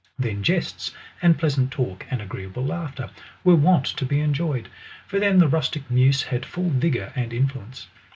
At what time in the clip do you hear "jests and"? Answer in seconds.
0.41-1.37